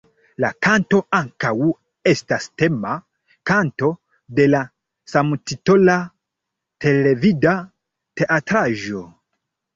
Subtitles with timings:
[0.43, 1.51] La kanto ankaŭ
[2.11, 2.93] estas tema
[3.51, 3.91] kanto
[4.41, 4.63] de la
[5.13, 5.99] samtitola
[6.87, 7.55] televida
[8.23, 9.07] teatraĵo.